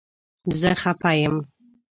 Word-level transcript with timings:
زه 0.59 0.69
خپه 0.81 1.11
یم 1.25 1.35